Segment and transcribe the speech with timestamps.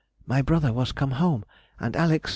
[0.25, 1.45] My brother was come home,
[1.79, 2.29] and Alex.